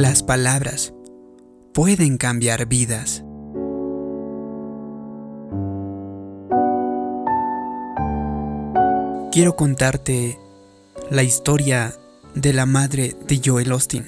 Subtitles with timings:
[0.00, 0.94] Las palabras
[1.74, 3.22] pueden cambiar vidas.
[9.30, 10.38] Quiero contarte
[11.10, 11.92] la historia
[12.34, 14.06] de la madre de Joel Austin.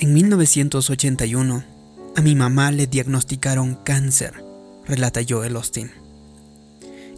[0.00, 1.64] En 1981,
[2.14, 4.44] a mi mamá le diagnosticaron cáncer,
[4.86, 5.92] relata Joel Austin,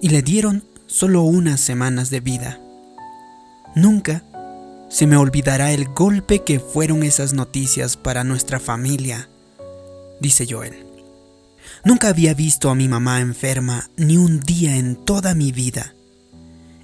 [0.00, 2.60] y le dieron solo unas semanas de vida.
[3.74, 4.22] Nunca
[4.92, 9.30] se me olvidará el golpe que fueron esas noticias para nuestra familia,
[10.20, 10.84] dice Joel.
[11.82, 15.94] Nunca había visto a mi mamá enferma ni un día en toda mi vida.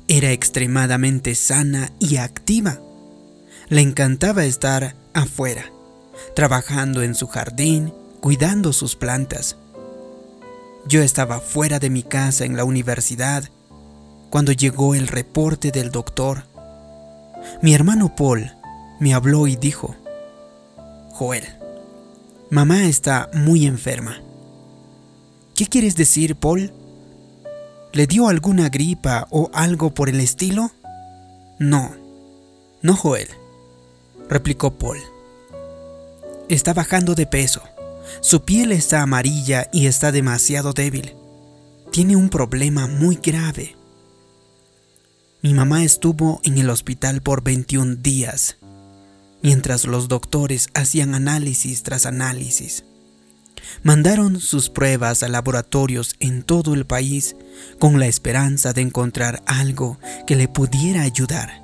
[0.08, 2.80] Era extremadamente sana y activa.
[3.68, 5.70] Le encantaba estar afuera,
[6.34, 9.58] trabajando en su jardín, cuidando sus plantas.
[10.86, 13.44] Yo estaba fuera de mi casa en la universidad
[14.30, 16.47] cuando llegó el reporte del doctor
[17.62, 18.52] mi hermano Paul
[19.00, 19.94] me habló y dijo,
[21.10, 21.44] Joel,
[22.50, 24.20] mamá está muy enferma.
[25.54, 26.72] ¿Qué quieres decir, Paul?
[27.92, 30.70] ¿Le dio alguna gripa o algo por el estilo?
[31.58, 31.92] No,
[32.82, 33.28] no, Joel,
[34.28, 34.98] replicó Paul.
[36.48, 37.62] Está bajando de peso.
[38.20, 41.14] Su piel está amarilla y está demasiado débil.
[41.90, 43.77] Tiene un problema muy grave.
[45.40, 48.56] Mi mamá estuvo en el hospital por 21 días,
[49.40, 52.82] mientras los doctores hacían análisis tras análisis.
[53.84, 57.36] Mandaron sus pruebas a laboratorios en todo el país
[57.78, 61.62] con la esperanza de encontrar algo que le pudiera ayudar.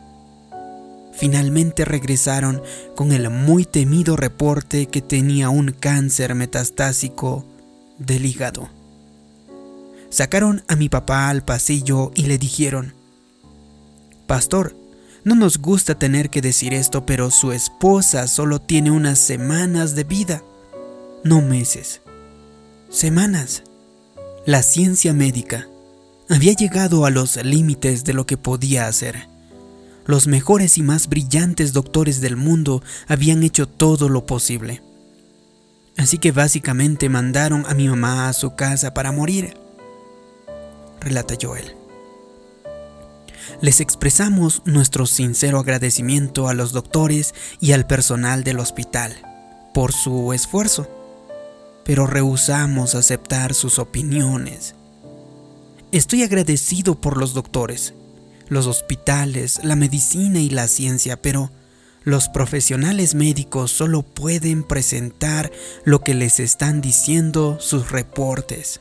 [1.12, 2.62] Finalmente regresaron
[2.94, 7.44] con el muy temido reporte que tenía un cáncer metastásico
[7.98, 8.68] del hígado.
[10.10, 12.94] Sacaron a mi papá al pasillo y le dijeron,
[14.26, 14.74] Pastor,
[15.24, 20.04] no nos gusta tener que decir esto, pero su esposa solo tiene unas semanas de
[20.04, 20.42] vida,
[21.22, 22.00] no meses.
[22.90, 23.62] Semanas.
[24.46, 25.66] La ciencia médica
[26.28, 29.28] había llegado a los límites de lo que podía hacer.
[30.06, 34.82] Los mejores y más brillantes doctores del mundo habían hecho todo lo posible.
[35.96, 39.56] Así que básicamente mandaron a mi mamá a su casa para morir,
[41.00, 41.83] relata Joel
[43.60, 49.14] les expresamos nuestro sincero agradecimiento a los doctores y al personal del hospital
[49.74, 50.88] por su esfuerzo,
[51.84, 54.74] pero rehusamos aceptar sus opiniones.
[55.92, 57.94] Estoy agradecido por los doctores,
[58.48, 61.50] los hospitales, la medicina y la ciencia, pero
[62.04, 65.50] los profesionales médicos solo pueden presentar
[65.84, 68.80] lo que les están diciendo sus reportes.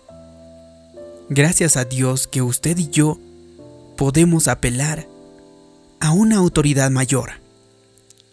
[1.29, 3.17] Gracias a Dios que usted y yo
[3.95, 5.07] podemos apelar
[5.99, 7.31] a una autoridad mayor.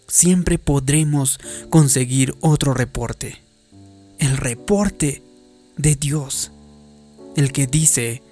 [0.08, 1.38] Siempre podremos
[1.68, 3.40] conseguir otro reporte.
[4.18, 5.22] El reporte
[5.76, 6.50] de Dios.
[7.36, 8.22] El que dice,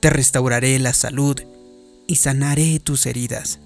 [0.00, 1.36] te restauraré la salud
[2.06, 3.58] y sanaré tus heridas.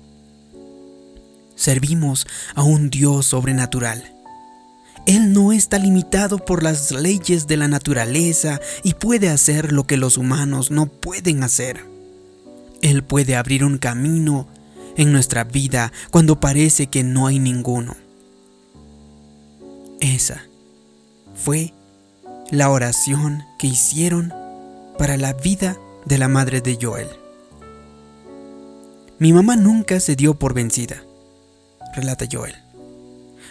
[1.54, 4.16] Servimos a un Dios sobrenatural.
[5.06, 9.96] Él no está limitado por las leyes de la naturaleza y puede hacer lo que
[9.96, 11.89] los humanos no pueden hacer.
[12.82, 14.48] Él puede abrir un camino
[14.96, 17.96] en nuestra vida cuando parece que no hay ninguno.
[20.00, 20.42] Esa
[21.34, 21.74] fue
[22.50, 24.32] la oración que hicieron
[24.98, 25.76] para la vida
[26.06, 27.08] de la madre de Joel.
[29.18, 31.02] Mi mamá nunca se dio por vencida,
[31.94, 32.54] relata Joel.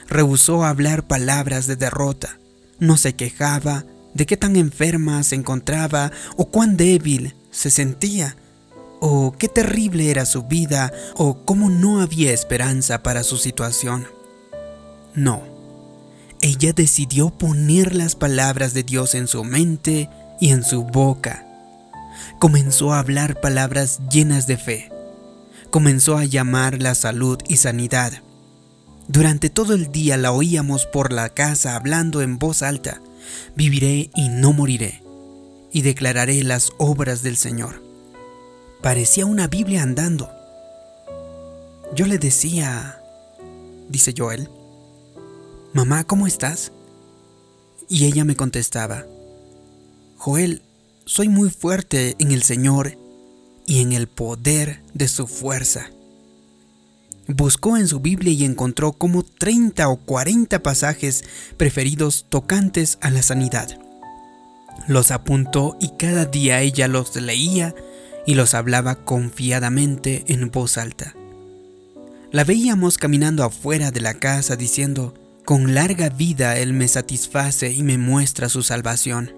[0.07, 2.39] Rehusó hablar palabras de derrota,
[2.79, 3.85] no se quejaba
[4.16, 8.35] de qué tan enferma se encontraba o cuán débil se sentía
[9.00, 14.08] o qué terrible era su vida, o cómo no había esperanza para su situación.
[15.16, 15.44] No,
[16.42, 21.46] ella decidió poner las palabras de Dios en su mente y en su boca.
[22.40, 24.92] Comenzó a hablar palabras llenas de fe.
[25.69, 28.13] Comenzó a llamar la salud y sanidad.
[29.07, 33.02] Durante todo el día la oíamos por la casa hablando en voz alta,
[33.56, 35.04] viviré y no moriré,
[35.74, 37.88] y declararé las obras del Señor.
[38.81, 40.30] Parecía una Biblia andando.
[41.94, 43.02] Yo le decía,
[43.90, 44.50] dice Joel,
[45.74, 46.72] Mamá, ¿cómo estás?
[47.90, 49.06] Y ella me contestaba,
[50.18, 50.62] Joel,
[51.06, 52.98] soy muy fuerte en el Señor
[53.66, 55.92] y en el poder de su fuerza.
[57.28, 61.24] Buscó en su Biblia y encontró como 30 o 40 pasajes
[61.58, 63.78] preferidos tocantes a la sanidad.
[64.88, 67.76] Los apuntó y cada día ella los leía
[68.30, 71.16] y los hablaba confiadamente en voz alta.
[72.31, 75.16] La veíamos caminando afuera de la casa diciendo,
[75.46, 79.34] Con larga vida Él me satisface y me muestra su salvación.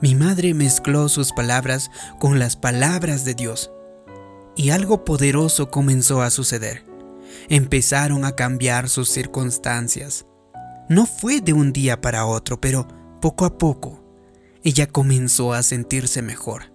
[0.00, 1.90] Mi madre mezcló sus palabras
[2.20, 3.72] con las palabras de Dios
[4.54, 6.86] y algo poderoso comenzó a suceder.
[7.48, 10.24] Empezaron a cambiar sus circunstancias.
[10.88, 12.86] No fue de un día para otro, pero
[13.20, 14.04] poco a poco
[14.62, 16.73] ella comenzó a sentirse mejor.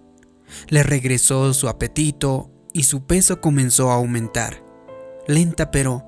[0.68, 4.64] Le regresó su apetito y su peso comenzó a aumentar.
[5.26, 6.04] Lenta pero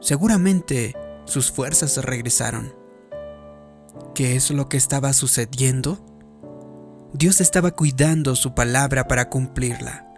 [0.00, 2.74] seguramente sus fuerzas regresaron.
[4.14, 6.04] ¿Qué es lo que estaba sucediendo?
[7.14, 10.08] Dios estaba cuidando su palabra para cumplirla.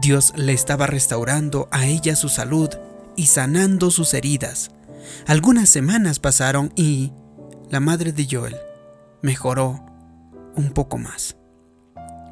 [0.00, 2.70] Dios le estaba restaurando a ella su salud
[3.16, 4.70] y sanando sus heridas.
[5.26, 7.12] Algunas semanas pasaron y
[7.70, 8.56] la madre de Joel
[9.22, 9.80] mejoró
[10.56, 11.36] un poco más.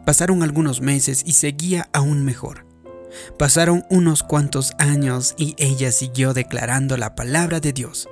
[0.08, 2.64] Pasaron algunos meses y seguía aún mejor.
[3.38, 8.08] Pasaron unos cuantos años y ella siguió declarando la palabra de Dios.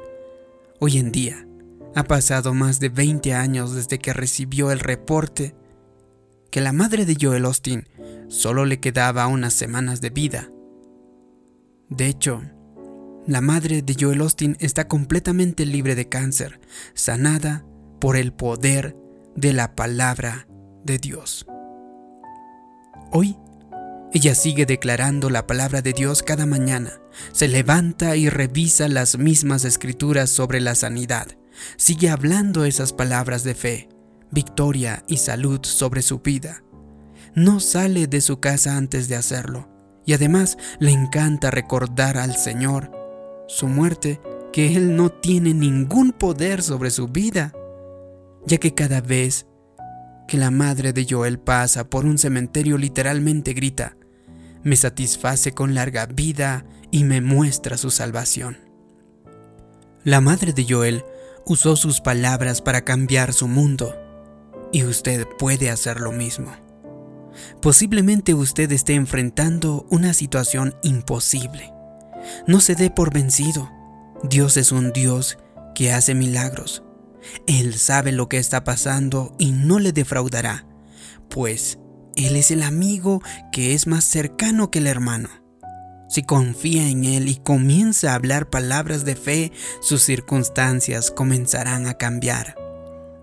[0.79, 1.49] Hoy en día,
[1.95, 5.55] ha pasado más de 20 años desde que recibió el reporte
[6.51, 7.89] que la madre de Joel Austin
[8.29, 10.51] solo le quedaba unas semanas de vida.
[11.89, 12.43] De hecho,
[13.27, 16.61] la madre de Joel Austin está completamente libre de cáncer,
[16.93, 17.65] sanada
[18.03, 18.99] por el poder
[19.35, 20.47] de la palabra
[20.85, 21.47] de Dios.
[23.13, 23.37] Hoy,
[24.13, 27.01] ella sigue declarando la palabra de Dios cada mañana,
[27.33, 31.27] se levanta y revisa las mismas escrituras sobre la sanidad,
[31.77, 33.89] sigue hablando esas palabras de fe,
[34.31, 36.63] victoria y salud sobre su vida.
[37.35, 39.69] No sale de su casa antes de hacerlo.
[40.07, 42.93] Y además le encanta recordar al Señor
[43.49, 44.21] su muerte,
[44.53, 47.53] que Él no tiene ningún poder sobre su vida,
[48.47, 49.47] ya que cada vez
[50.27, 53.97] que la madre de Joel pasa por un cementerio literalmente grita,
[54.63, 58.59] me satisface con larga vida y me muestra su salvación.
[60.03, 61.05] La madre de Joel
[61.45, 63.95] usó sus palabras para cambiar su mundo,
[64.73, 66.53] y usted puede hacer lo mismo.
[67.63, 71.73] Posiblemente usted esté enfrentando una situación imposible.
[72.47, 73.71] No se dé por vencido.
[74.25, 75.39] Dios es un Dios
[75.75, 76.83] que hace milagros.
[77.47, 80.67] Él sabe lo que está pasando y no le defraudará,
[81.29, 81.79] pues
[82.17, 85.29] Él es el amigo que es más cercano que el hermano.
[86.09, 91.95] Si confía en Él y comienza a hablar palabras de fe, sus circunstancias comenzarán a
[91.95, 92.55] cambiar.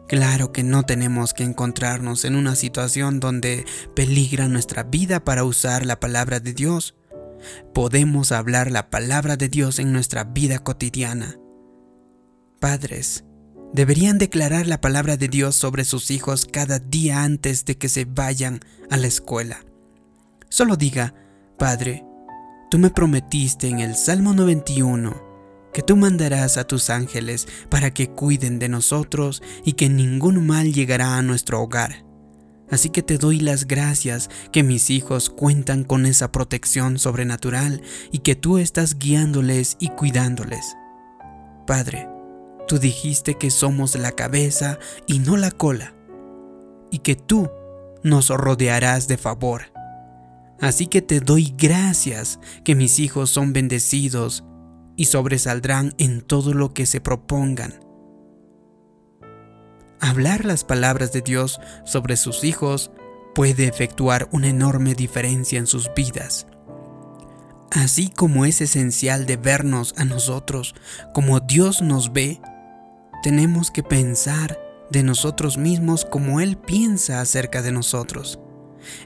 [0.07, 3.65] Claro que no tenemos que encontrarnos en una situación donde
[3.95, 6.95] peligra nuestra vida para usar la palabra de Dios.
[7.73, 11.37] Podemos hablar la palabra de Dios en nuestra vida cotidiana.
[12.59, 13.23] Padres,
[13.73, 18.05] deberían declarar la palabra de Dios sobre sus hijos cada día antes de que se
[18.05, 18.59] vayan
[18.89, 19.65] a la escuela.
[20.49, 21.15] Solo diga,
[21.57, 22.05] Padre,
[22.69, 25.33] tú me prometiste en el Salmo 91
[25.73, 30.71] que tú mandarás a tus ángeles para que cuiden de nosotros y que ningún mal
[30.71, 32.05] llegará a nuestro hogar.
[32.69, 37.81] Así que te doy las gracias que mis hijos cuentan con esa protección sobrenatural
[38.11, 40.75] y que tú estás guiándoles y cuidándoles.
[41.67, 42.07] Padre,
[42.67, 45.93] tú dijiste que somos la cabeza y no la cola,
[46.91, 47.49] y que tú
[48.03, 49.73] nos rodearás de favor.
[50.59, 54.43] Así que te doy gracias que mis hijos son bendecidos
[54.95, 57.73] y sobresaldrán en todo lo que se propongan.
[59.99, 62.91] Hablar las palabras de Dios sobre sus hijos
[63.33, 66.45] puede efectuar una enorme diferencia en sus vidas.
[67.71, 70.75] Así como es esencial de vernos a nosotros
[71.13, 72.39] como Dios nos ve,
[73.23, 74.59] tenemos que pensar
[74.91, 78.37] de nosotros mismos como Él piensa acerca de nosotros.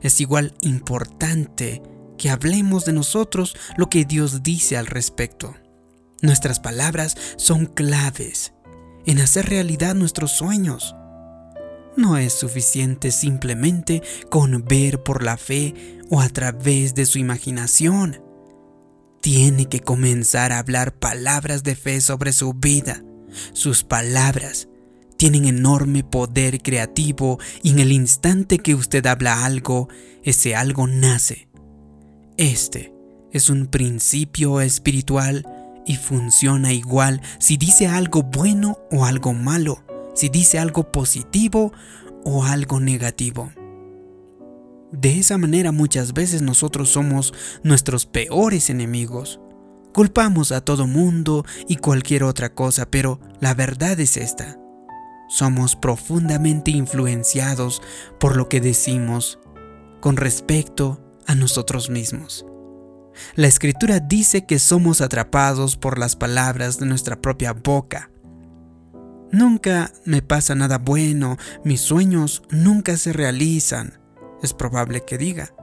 [0.02, 1.84] Es igual importante
[2.18, 5.56] que hablemos de nosotros lo que Dios dice al respecto.
[6.24, 8.54] Nuestras palabras son claves
[9.06, 10.96] en hacer realidad nuestros sueños.
[11.96, 18.24] No es suficiente simplemente con ver por la fe o a través de su imaginación.
[19.22, 23.04] Tiene que comenzar a hablar palabras de fe sobre su vida.
[23.54, 24.68] Sus palabras
[25.18, 29.90] tienen enorme poder creativo y en el instante que usted habla algo,
[30.24, 31.48] ese algo nace.
[32.38, 32.94] Este
[33.32, 35.46] es un principio espiritual
[35.86, 41.72] y funciona igual si dice algo bueno o algo malo, si dice algo positivo
[42.24, 43.52] o algo negativo.
[44.92, 49.40] De esa manera muchas veces nosotros somos nuestros peores enemigos.
[49.98, 54.56] Culpamos a todo mundo y cualquier otra cosa, pero la verdad es esta.
[55.28, 57.82] Somos profundamente influenciados
[58.20, 59.40] por lo que decimos
[60.00, 62.46] con respecto a nosotros mismos.
[63.34, 68.12] La escritura dice que somos atrapados por las palabras de nuestra propia boca.
[69.32, 74.00] Nunca me pasa nada bueno, mis sueños nunca se realizan,
[74.44, 75.56] es probable que diga.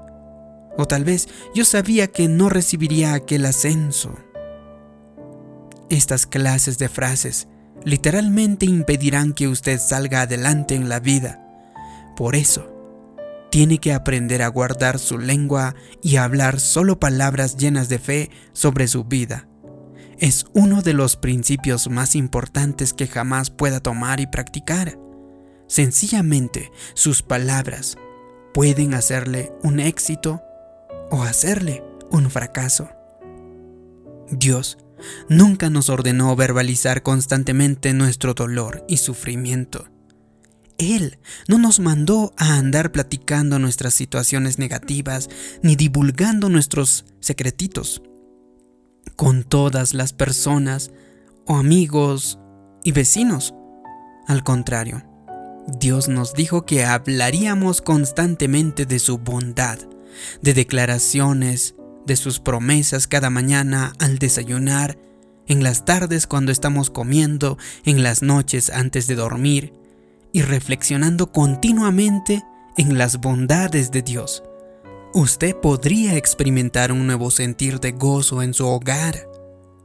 [0.77, 4.24] O tal vez yo sabía que no recibiría aquel ascenso.
[5.91, 7.49] Estas clases de frases
[7.85, 11.41] literalmente impedirán que usted salga adelante en la vida.
[12.17, 12.71] Por eso,
[13.51, 18.31] tiene que aprender a guardar su lengua y a hablar solo palabras llenas de fe
[18.53, 19.49] sobre su vida.
[20.19, 24.99] Es uno de los principios más importantes que jamás pueda tomar y practicar.
[25.67, 27.97] Sencillamente, sus palabras
[28.53, 30.41] pueden hacerle un éxito
[31.11, 32.89] o hacerle un fracaso.
[34.31, 34.79] Dios
[35.29, 39.89] nunca nos ordenó verbalizar constantemente nuestro dolor y sufrimiento.
[40.79, 41.19] Él
[41.49, 45.29] no nos mandó a andar platicando nuestras situaciones negativas
[45.63, 48.03] ni divulgando nuestros secretitos
[49.17, 50.91] con todas las personas
[51.47, 52.39] o amigos
[52.83, 53.55] y vecinos.
[54.27, 55.05] Al contrario,
[55.79, 59.79] Dios nos dijo que hablaríamos constantemente de su bondad,
[60.43, 61.75] de declaraciones,
[62.07, 64.99] de sus promesas cada mañana al desayunar,
[65.47, 69.73] en las tardes cuando estamos comiendo, en las noches antes de dormir,
[70.33, 72.43] y reflexionando continuamente
[72.77, 74.43] en las bondades de Dios,
[75.13, 79.29] usted podría experimentar un nuevo sentir de gozo en su hogar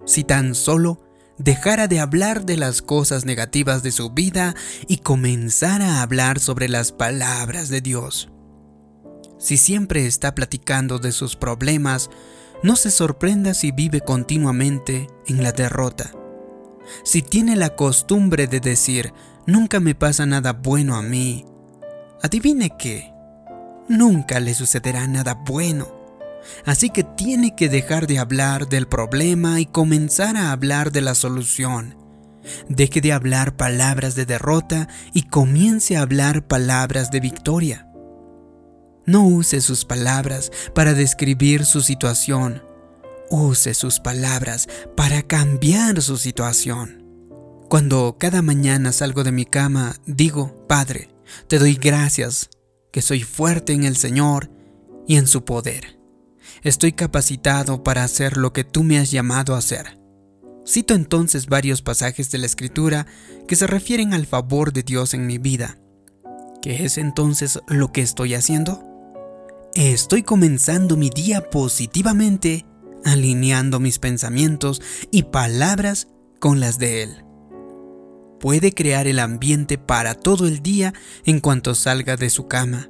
[0.05, 0.99] si tan solo
[1.37, 4.55] dejara de hablar de las cosas negativas de su vida
[4.87, 8.29] y comenzara a hablar sobre las palabras de Dios.
[9.39, 12.09] Si siempre está platicando de sus problemas,
[12.61, 16.11] no se sorprenda si vive continuamente en la derrota.
[17.03, 19.13] Si tiene la costumbre de decir,
[19.47, 21.45] nunca me pasa nada bueno a mí.
[22.21, 23.13] Adivine qué,
[23.87, 25.87] nunca le sucederá nada bueno.
[26.65, 31.15] Así que tiene que dejar de hablar del problema y comenzar a hablar de la
[31.15, 31.95] solución.
[32.67, 37.88] Deje de hablar palabras de derrota y comience a hablar palabras de victoria.
[39.09, 42.61] No use sus palabras para describir su situación.
[43.31, 47.03] Use sus palabras para cambiar su situación.
[47.69, 51.09] Cuando cada mañana salgo de mi cama, digo, Padre,
[51.47, 52.51] te doy gracias,
[52.91, 54.51] que soy fuerte en el Señor
[55.07, 55.99] y en su poder.
[56.61, 59.99] Estoy capacitado para hacer lo que tú me has llamado a hacer.
[60.67, 63.07] Cito entonces varios pasajes de la Escritura
[63.47, 65.79] que se refieren al favor de Dios en mi vida.
[66.61, 68.85] ¿Qué es entonces lo que estoy haciendo?
[69.75, 72.65] Estoy comenzando mi día positivamente,
[73.05, 76.07] alineando mis pensamientos y palabras
[76.39, 77.29] con las de Él
[78.39, 80.93] puede crear el ambiente para todo el día
[81.25, 82.89] en cuanto salga de su cama.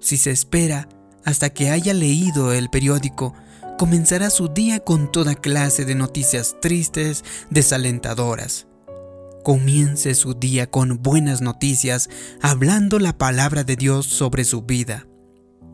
[0.00, 0.88] Si se espera
[1.24, 3.34] hasta que haya leído el periódico,
[3.78, 8.66] comenzará su día con toda clase de noticias tristes, desalentadoras.
[9.44, 12.08] Comience su día con buenas noticias,
[12.42, 15.06] hablando la palabra de Dios sobre su vida.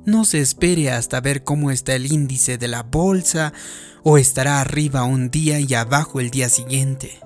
[0.04, 3.52] No se espere hasta ver cómo está el índice de la bolsa
[4.02, 7.20] o estará arriba un día y abajo el día siguiente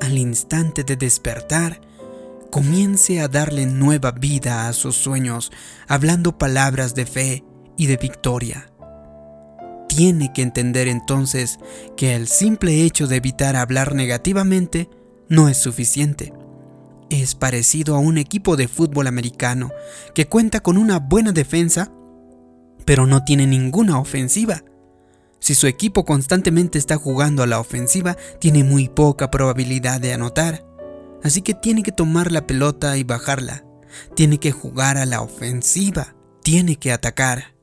[0.00, 1.80] al instante de despertar,
[2.50, 5.50] comience a darle nueva vida a sus sueños,
[5.86, 7.44] hablando palabras de fe
[7.76, 8.70] y de victoria.
[9.88, 11.58] Tiene que entender entonces
[11.96, 14.88] que el simple hecho de evitar hablar negativamente
[15.28, 16.32] no es suficiente.
[17.10, 19.70] Es parecido a un equipo de fútbol americano
[20.14, 21.90] que cuenta con una buena defensa,
[22.84, 24.62] pero no tiene ninguna ofensiva.
[25.40, 30.66] Si su equipo constantemente está jugando a la ofensiva, tiene muy poca probabilidad de anotar.
[31.22, 33.64] Así que tiene que tomar la pelota y bajarla.
[34.14, 36.14] Tiene que jugar a la ofensiva.
[36.42, 37.54] Tiene que atacar.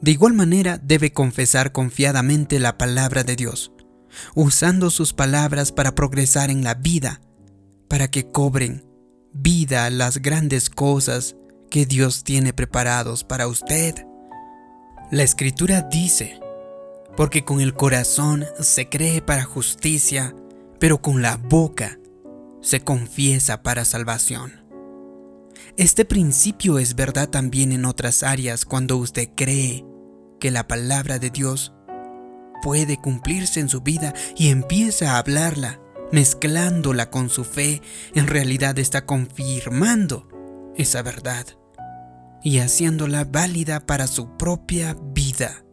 [0.00, 3.70] De igual manera debe confesar confiadamente la palabra de Dios,
[4.34, 7.20] usando sus palabras para progresar en la vida,
[7.92, 8.86] para que cobren
[9.34, 11.36] vida las grandes cosas
[11.68, 14.06] que Dios tiene preparados para usted.
[15.10, 16.40] La escritura dice,
[17.18, 20.34] porque con el corazón se cree para justicia,
[20.80, 21.98] pero con la boca
[22.62, 24.64] se confiesa para salvación.
[25.76, 29.84] Este principio es verdad también en otras áreas cuando usted cree
[30.40, 31.74] que la palabra de Dios
[32.62, 35.81] puede cumplirse en su vida y empieza a hablarla,
[36.12, 37.82] mezclándola con su fe,
[38.14, 40.28] en realidad está confirmando
[40.76, 41.46] esa verdad
[42.44, 45.64] y haciéndola válida para su propia vida.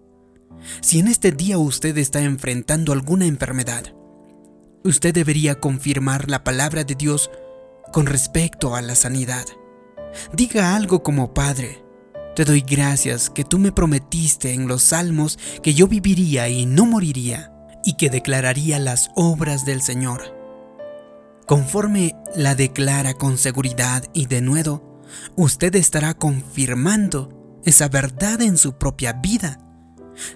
[0.81, 3.93] Si en este día usted está enfrentando alguna enfermedad,
[4.83, 7.29] usted debería confirmar la palabra de Dios
[7.91, 9.45] con respecto a la sanidad.
[10.33, 11.83] Diga algo como Padre,
[12.35, 16.85] te doy gracias que tú me prometiste en los salmos que yo viviría y no
[16.85, 17.51] moriría,
[17.83, 20.35] y que declararía las obras del Señor.
[21.45, 25.01] Conforme la declara con seguridad y de nuevo,
[25.35, 29.59] usted estará confirmando esa verdad en su propia vida.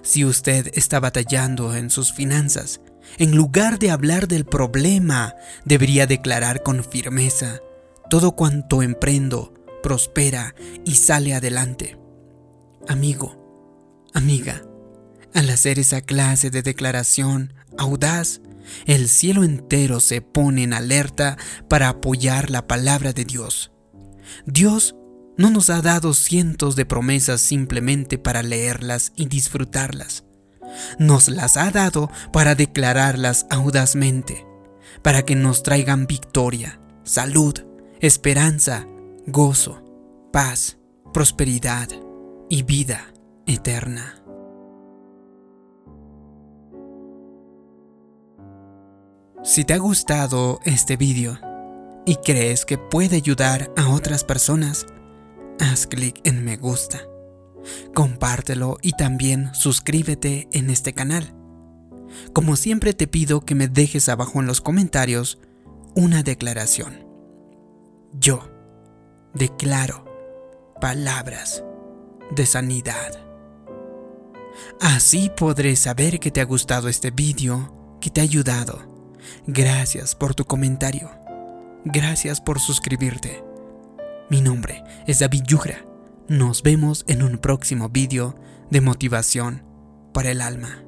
[0.02, 2.80] Si usted está batallando en sus finanzas,
[3.18, 5.34] en lugar de hablar del problema,
[5.64, 7.60] debería declarar con firmeza,
[8.10, 11.98] todo cuanto emprendo prospera y sale adelante.
[12.88, 13.36] Amigo,
[14.14, 14.62] amiga,
[15.34, 18.40] al hacer esa clase de declaración audaz,
[18.86, 21.36] el cielo entero se pone en alerta
[21.68, 23.70] para apoyar la palabra de Dios.
[24.46, 24.96] Dios
[25.36, 30.24] no nos ha dado cientos de promesas simplemente para leerlas y disfrutarlas.
[30.98, 34.46] Nos las ha dado para declararlas audazmente,
[35.02, 37.54] para que nos traigan victoria, salud,
[38.00, 38.86] esperanza
[39.26, 39.82] gozo,
[40.32, 40.78] paz,
[41.12, 41.88] prosperidad
[42.50, 43.12] y vida
[43.46, 44.23] eterna.
[49.44, 51.38] Si te ha gustado este vídeo
[52.06, 54.86] y crees que puede ayudar a otras personas,
[55.60, 57.02] haz clic en me gusta,
[57.94, 61.34] compártelo y también suscríbete en este canal.
[62.32, 65.38] Como siempre te pido que me dejes abajo en los comentarios
[65.94, 67.06] una declaración.
[68.14, 68.48] Yo
[69.34, 70.06] declaro
[70.80, 71.62] palabras
[72.34, 73.20] de sanidad.
[74.80, 78.93] Así podré saber que te ha gustado este vídeo, que te ha ayudado.
[79.46, 81.10] Gracias por tu comentario.
[81.84, 83.42] Gracias por suscribirte.
[84.30, 85.84] Mi nombre es David Yugra.
[86.28, 88.34] Nos vemos en un próximo vídeo
[88.70, 89.62] de motivación
[90.12, 90.82] para el alma.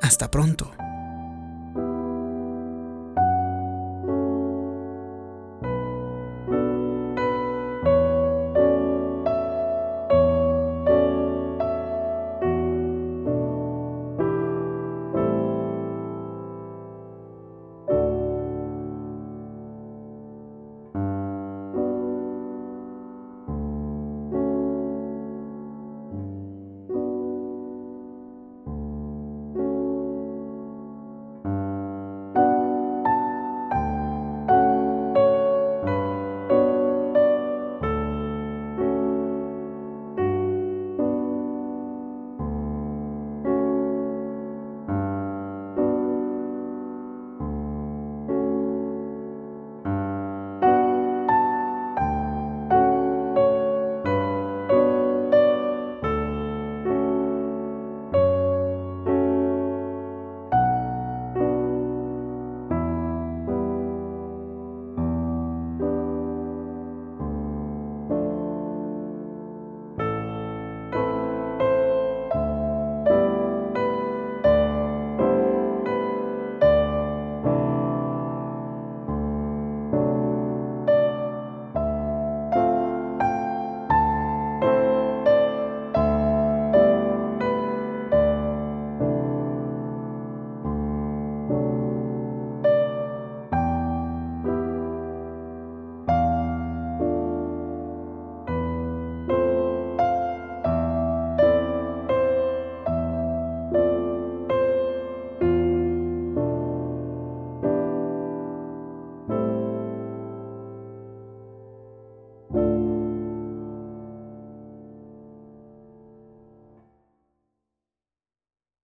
[0.00, 0.72] Hasta pronto.